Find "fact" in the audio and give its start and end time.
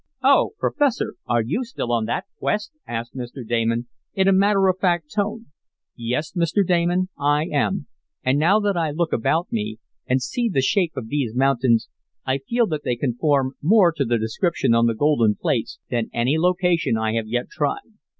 4.79-5.13